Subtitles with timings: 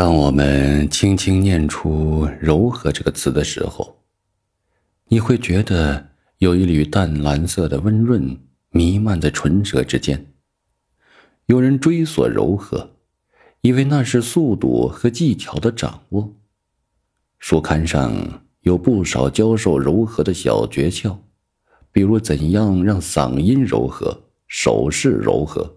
[0.00, 3.98] 当我们轻轻念出“柔和”这个词的时候，
[5.08, 6.08] 你会觉得
[6.38, 8.34] 有一缕淡蓝色的温润
[8.70, 10.32] 弥漫在唇舌之间。
[11.44, 12.96] 有人追索柔和，
[13.60, 16.32] 以为那是速度和技巧的掌握。
[17.38, 21.14] 书刊上有不少教授柔和的小诀窍，
[21.92, 25.76] 比如怎样让嗓音柔和、手势柔和。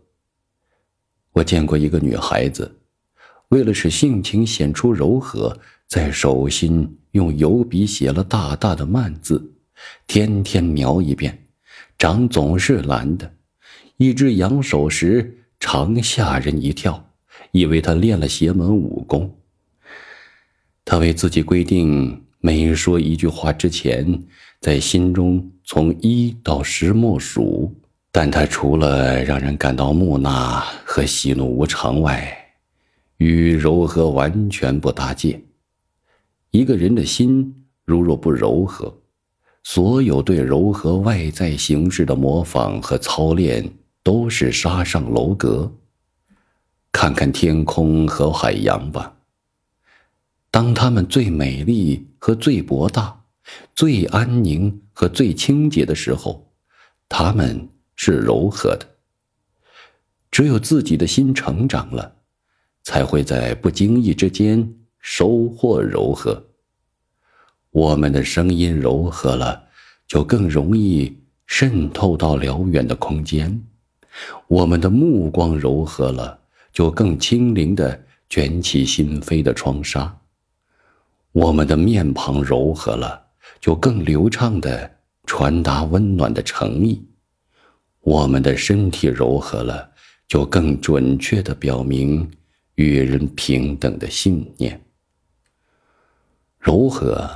[1.34, 2.80] 我见过一个女孩子。
[3.54, 5.56] 为了使性情显出柔和，
[5.88, 9.54] 在手心用油笔写了大大的慢字，
[10.08, 11.38] 天天描一遍，
[11.96, 13.32] 掌总是蓝的。
[13.98, 17.12] 一只扬手时常吓人一跳，
[17.52, 19.32] 以为他练了邪门武功。
[20.84, 24.20] 他为自己规定，每说一句话之前，
[24.62, 27.72] 在心中从一到十默数。
[28.12, 32.36] 但他除了让人感到木讷和喜怒无常外，
[33.24, 35.42] 与柔和完全不搭界。
[36.52, 38.94] 一个人的心如若不柔和，
[39.64, 45.72] 所有对柔和外在形式的模仿和操练都是沙上楼阁。
[46.92, 49.16] 看看天空和海洋吧。
[50.52, 53.22] 当它们最美丽和最博大、
[53.74, 56.52] 最安宁和最清洁的时候，
[57.08, 58.86] 它们是柔和的。
[60.30, 62.16] 只有自己的心成长了。
[62.84, 66.42] 才会在不经意之间收获柔和。
[67.72, 69.64] 我们的声音柔和了，
[70.08, 71.18] 就更容易
[71.48, 73.50] 渗透到辽远的空间；
[74.48, 76.40] 我们的目光柔和了，
[76.72, 80.08] 就更轻灵地卷起心扉的窗纱；
[81.32, 83.26] 我们的面庞柔和了，
[83.60, 84.92] 就更流畅地
[85.26, 87.02] 传达温暖的诚意；
[88.02, 89.90] 我们的身体柔和了，
[90.28, 92.30] 就更准确地表明。
[92.76, 94.84] 与人平等的信念，
[96.60, 97.30] 柔和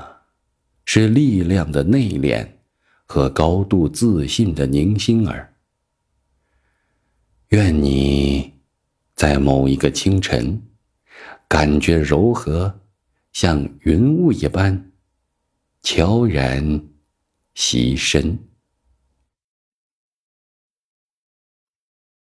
[0.86, 2.48] 是力量的内敛
[3.06, 5.54] 和高度自信的凝心儿。
[7.50, 8.54] 愿你
[9.16, 10.61] 在某一个清晨，
[11.48, 12.82] 感觉柔和
[13.32, 14.92] 像云雾一般
[15.82, 16.82] 悄然
[17.54, 18.38] 袭身。